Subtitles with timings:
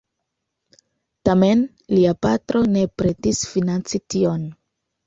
[1.29, 1.61] Tamen
[1.99, 4.53] lia patro ne pretis financi tion.